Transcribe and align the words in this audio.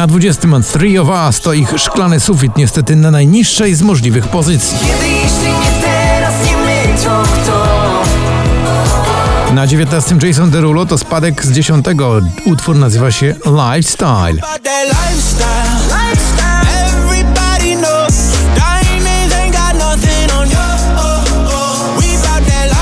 Na 0.00 0.06
20 0.06 0.62
Three 0.72 0.98
of 0.98 1.08
Us 1.08 1.40
to 1.40 1.52
ich 1.52 1.74
szklany 1.78 2.20
sufit 2.20 2.56
niestety 2.56 2.96
na 2.96 3.10
najniższej 3.10 3.74
z 3.74 3.82
możliwych 3.82 4.28
pozycji. 4.28 4.78
Na 9.54 9.66
19 9.66 10.16
Jason 10.22 10.50
Derulo 10.50 10.86
to 10.86 10.98
spadek 10.98 11.44
z 11.44 11.52
10. 11.52 11.86
Utwór 12.44 12.76
nazywa 12.76 13.10
się 13.10 13.34
Lifestyle. 13.46 14.40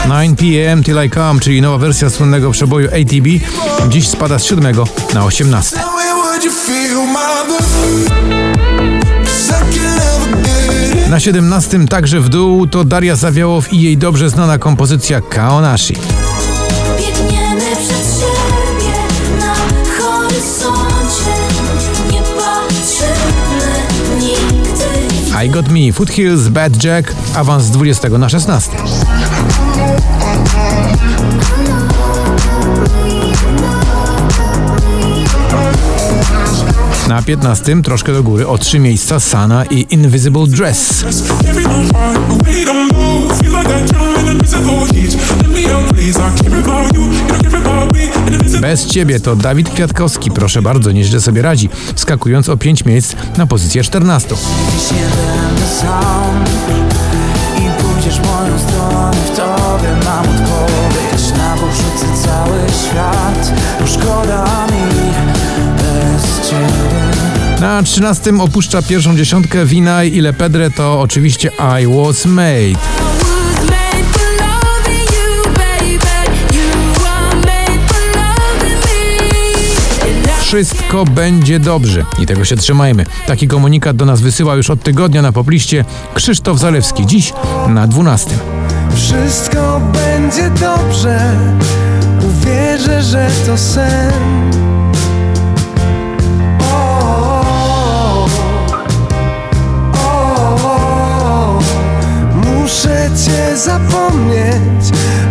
9 0.08 0.38
p.m. 0.40 0.84
Till 0.84 1.04
I 1.06 1.10
Come, 1.10 1.40
czyli 1.40 1.62
nowa 1.62 1.78
wersja 1.78 2.10
słynnego 2.10 2.50
przeboju 2.50 2.88
ATB, 2.88 3.26
dziś 3.88 4.08
spada 4.08 4.38
z 4.38 4.44
7 4.44 4.74
na 5.14 5.24
18. 5.24 5.80
Na 11.10 11.20
17 11.20 11.86
także 11.88 12.20
w 12.20 12.28
dół 12.28 12.66
to 12.66 12.84
Daria 12.84 13.16
Zawiałow 13.16 13.72
i 13.72 13.80
jej 13.82 13.98
dobrze 13.98 14.30
znana 14.30 14.58
kompozycja 14.58 15.20
Kaonashi. 15.20 15.94
Biegniemy 16.98 17.76
przed 17.76 18.20
siebie 18.20 18.94
na 19.40 19.54
horyzoncie 19.98 21.32
Nie 22.10 22.20
patrzymy 22.20 23.72
nigdy 24.20 25.44
I 25.44 25.50
Got 25.50 25.68
Me, 25.68 25.92
Foothills, 25.92 26.48
Bad 26.48 26.84
Jack, 26.84 27.14
awans 27.34 27.64
z 27.64 27.70
20 27.70 28.08
na 28.08 28.28
16. 28.28 28.70
Na 37.08 37.22
15 37.22 37.82
troszkę 37.82 38.12
do 38.12 38.22
góry 38.22 38.46
o 38.46 38.58
trzy 38.58 38.78
miejsca 38.78 39.20
Sana 39.20 39.64
i 39.64 39.86
Invisible 39.90 40.46
Dress. 40.46 41.04
Bez 48.60 48.86
ciebie 48.86 49.20
to 49.20 49.36
Dawid 49.36 49.70
Kwiatkowski, 49.70 50.30
proszę 50.30 50.62
bardzo, 50.62 50.92
nieźle 50.92 51.20
sobie 51.20 51.42
radzi, 51.42 51.68
skakując 51.96 52.48
o 52.48 52.56
5 52.56 52.84
miejsc 52.84 53.14
na 53.36 53.46
pozycję 53.46 53.84
14. 53.84 54.34
Na 67.60 67.82
13 67.82 68.32
opuszcza 68.40 68.82
pierwszą 68.82 69.16
dziesiątkę 69.16 69.66
Winaj 69.66 70.12
i 70.12 70.20
Lepedre 70.20 70.70
to 70.70 71.00
oczywiście 71.00 71.50
I 71.82 71.86
Was 71.86 72.26
Made. 72.26 72.78
Wszystko 80.40 81.04
będzie 81.04 81.60
dobrze 81.60 82.04
i 82.18 82.26
tego 82.26 82.44
się 82.44 82.56
trzymajmy. 82.56 83.06
Taki 83.26 83.48
komunikat 83.48 83.96
do 83.96 84.04
nas 84.04 84.20
wysyła 84.20 84.56
już 84.56 84.70
od 84.70 84.82
tygodnia 84.82 85.22
na 85.22 85.32
popliście 85.32 85.84
Krzysztof 86.14 86.58
Zalewski. 86.58 87.06
Dziś 87.06 87.32
na 87.68 87.86
12. 87.86 88.30
Wszystko 88.94 89.80
będzie 89.92 90.50
dobrze, 90.50 91.36
uwierzę, 92.22 93.02
że 93.02 93.30
to 93.46 93.58
sen. 93.58 94.67
cię 103.24 103.56
zapomnieć, 103.56 104.84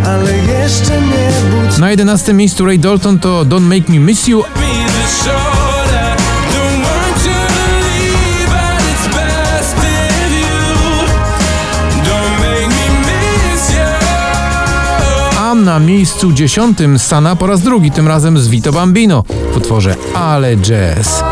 ale 0.06 0.36
jeszcze 0.36 1.00
nie 1.00 1.30
budź 1.50 1.78
Na 1.78 1.90
11 1.90 2.32
miejscu 2.32 2.66
Ray 2.66 2.78
Dalton 2.78 3.18
to 3.18 3.44
Don't 3.44 3.60
Make 3.60 3.88
Me 3.88 3.98
Miss 3.98 4.28
You, 4.28 4.42
a 15.40 15.54
na 15.54 15.78
miejscu 15.78 16.32
10 16.32 16.78
Sana 16.98 17.36
po 17.36 17.46
raz 17.46 17.60
drugi, 17.60 17.90
tym 17.90 18.08
razem 18.08 18.38
z 18.38 18.48
Vito 18.48 18.72
Bambino 18.72 19.24
w 19.52 19.56
utworze 19.56 19.96
Ale 20.14 20.56
Jazz. 20.56 21.22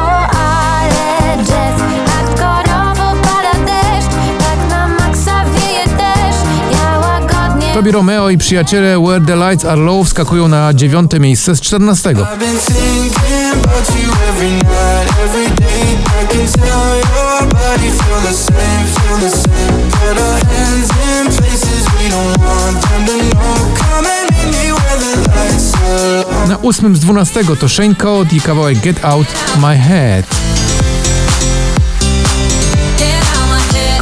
Tobi 7.76 7.92
Romeo 7.92 8.30
i 8.30 8.38
przyjaciele 8.38 8.98
Where 8.98 9.26
the 9.26 9.36
Lights 9.36 9.64
Are 9.64 9.80
Low 9.80 10.04
wskakują 10.04 10.48
na 10.48 10.74
dziewiąte 10.74 11.20
miejsce 11.20 11.56
z 11.56 11.60
14. 11.60 12.10
I've 12.10 12.38
been 12.38 12.58
thinking 12.58 13.64
about 13.64 13.88
you 14.02 14.12
every 14.28 14.50
night, 14.50 15.18
every 15.24 15.50
day. 15.50 15.98
I 16.22 16.26
can 16.26 16.52
tell 16.52 16.96
your 16.96 17.54
body 17.54 17.90
feel 17.90 18.20
the 18.22 18.32
same, 18.32 18.86
feel 18.86 19.30
the 19.30 19.36
same. 19.36 19.90
Put 19.90 20.18
our 20.18 20.44
hands 20.44 20.90
in 20.90 21.26
places 21.26 21.86
we 21.98 22.08
don't 22.10 22.38
want 22.38 22.80
them 22.88 23.06
to 23.06 23.36
know. 23.36 23.74
Come 23.78 24.06
and 24.06 24.30
meet 24.30 24.58
me 24.58 24.72
where 24.72 24.98
the 24.98 25.28
lights 25.28 25.74
are 25.74 26.24
low. 26.24 26.48
Na 26.48 26.56
ósmym 26.62 26.96
z 26.96 27.00
12 27.00 27.56
to 27.60 27.68
Shane 27.68 27.94
Code 27.94 28.36
i 28.36 28.40
kawałek 28.40 28.78
Get 28.78 29.04
Out 29.04 29.26
My 29.60 29.76
Head. 29.76 30.55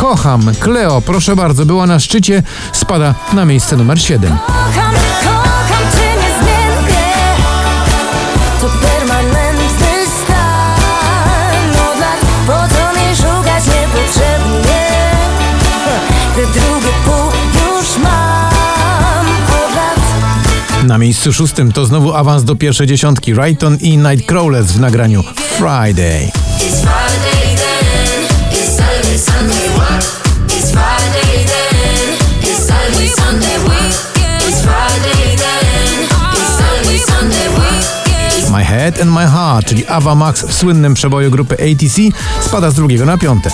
Kocham, 0.04 0.54
Cleo, 0.60 1.00
proszę 1.00 1.36
bardzo, 1.36 1.66
była 1.66 1.86
na 1.86 2.00
szczycie, 2.00 2.42
spada 2.72 3.14
na 3.32 3.44
miejsce 3.44 3.76
numer 3.76 4.00
7. 4.00 4.30
Kocham, 4.46 4.94
kocham 5.24 5.84
cię 5.92 6.08
niezmiennie. 6.16 7.12
To 8.60 8.66
permanentny 8.66 9.86
stan. 10.22 11.70
Od 11.92 12.00
lat 12.00 12.20
po 12.46 12.74
co 12.74 12.92
mnie 12.92 13.16
szukać 13.16 13.64
niepotrzebnie? 13.66 14.88
Te 16.36 16.42
drugie 16.60 16.92
pół 17.04 17.30
już 17.54 17.96
mam. 17.96 19.26
Od 19.48 19.74
lat. 19.76 20.86
Na 20.86 20.98
miejscu 20.98 21.32
szóstym 21.32 21.72
to 21.72 21.86
znowu 21.86 22.14
awans 22.14 22.44
do 22.44 22.56
pierwszej 22.56 22.86
dziesiątki. 22.86 23.34
Rayton 23.34 23.76
i 23.80 23.96
Nightcrawlers 23.96 24.66
w 24.66 24.80
nagraniu 24.80 25.24
Friday. 25.58 26.30
Head 38.84 39.00
and 39.00 39.10
My 39.10 39.26
Heart, 39.26 39.66
czyli 39.66 39.86
Ava 39.86 40.14
Max 40.14 40.42
w 40.42 40.54
słynnym 40.54 40.94
przeboju 40.94 41.30
grupy 41.30 41.54
ATC, 41.54 42.00
spada 42.40 42.70
z 42.70 42.74
drugiego 42.74 43.04
na 43.04 43.18
piąte. 43.18 43.50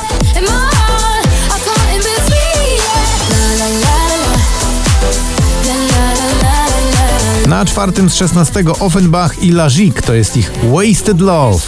Na 7.46 7.64
czwartym 7.64 8.10
z 8.10 8.14
16 8.14 8.64
Offenbach 8.80 9.42
i 9.42 9.52
Lazik, 9.52 10.02
to 10.02 10.14
jest 10.14 10.36
ich 10.36 10.52
Wasted 10.64 11.20
Love. 11.20 11.58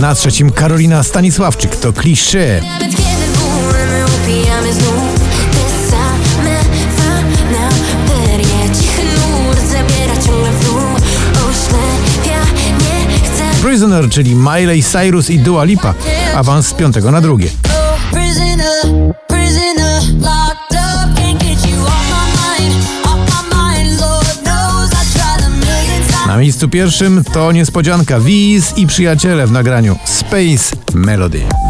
Na 0.00 0.14
trzecim 0.14 0.50
Karolina 0.50 1.02
Stanisławczyk, 1.02 1.76
to 1.76 1.92
klisze. 1.92 2.60
Prisoner, 13.78 14.08
czyli 14.10 14.34
Miley 14.34 14.82
Cyrus 14.82 15.30
i 15.30 15.38
Dua 15.38 15.64
Lipa, 15.64 15.94
awans 16.34 16.66
z 16.66 16.74
piątego 16.74 17.10
na 17.10 17.20
drugie. 17.20 17.48
Na 26.26 26.36
miejscu 26.36 26.68
pierwszym 26.68 27.24
to 27.32 27.52
niespodzianka 27.52 28.20
Wiz 28.20 28.72
i 28.76 28.86
przyjaciele 28.86 29.46
w 29.46 29.52
nagraniu 29.52 29.96
Space 30.04 30.76
Melody. 30.94 31.67